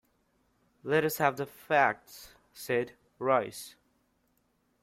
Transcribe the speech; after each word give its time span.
“Let 0.83 1.03
us 1.05 1.17
have 1.19 1.37
the 1.37 1.45
facts,” 1.45 2.33
said 2.55 2.93
Rhys. 3.19 3.75